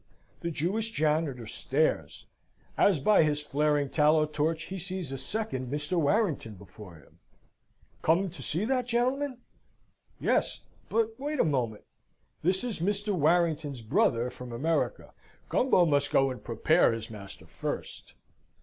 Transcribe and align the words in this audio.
The 0.39 0.49
Jewish 0.49 0.89
janitor 0.89 1.45
stares, 1.45 2.25
as 2.75 2.99
by 2.99 3.21
his 3.21 3.39
flaring 3.39 3.87
tallow 3.87 4.25
torch 4.25 4.63
he 4.63 4.79
sees 4.79 5.11
a 5.11 5.17
second 5.19 5.71
Mr. 5.71 5.95
Warrington 5.95 6.55
before 6.55 6.95
him. 6.95 7.19
Come 8.01 8.31
to 8.31 8.41
see 8.41 8.65
that 8.65 8.87
gentleman? 8.87 9.41
Yes. 10.19 10.63
But 10.89 11.13
wait 11.19 11.39
a 11.39 11.45
moment. 11.45 11.83
This 12.41 12.63
is 12.63 12.79
Mr. 12.79 13.13
Warrington's 13.13 13.81
brother 13.83 14.31
from 14.31 14.51
America. 14.51 15.13
Gumbo 15.49 15.85
must 15.85 16.09
go 16.09 16.31
and 16.31 16.43
prepare 16.43 16.93
his 16.93 17.11
master 17.11 17.45
first. 17.45 18.15